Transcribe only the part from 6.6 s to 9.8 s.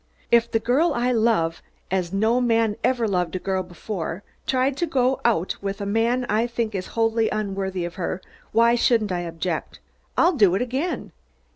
is wholly unworthy of her, why shouldn't I object?